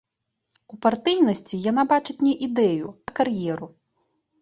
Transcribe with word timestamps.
У 0.75 0.79
партыйнасці 0.85 1.61
яна 1.69 1.83
бачыць 1.93 2.19
не 2.27 2.35
ідэю, 2.49 2.87
а 3.09 3.19
кар'еру. 3.21 3.75